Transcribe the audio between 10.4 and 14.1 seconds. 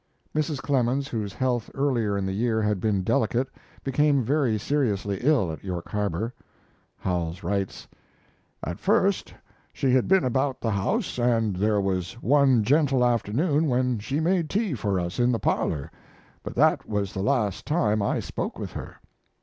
the house, and there was one gentle afternoon when